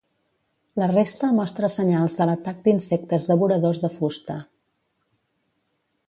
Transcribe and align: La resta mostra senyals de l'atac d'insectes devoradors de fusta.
La 0.83 0.85
resta 0.91 1.27
mostra 1.39 1.67
senyals 1.73 2.15
de 2.21 2.25
l'atac 2.29 2.63
d'insectes 2.67 3.27
devoradors 3.27 3.83
de 3.83 3.91
fusta. 3.99 4.39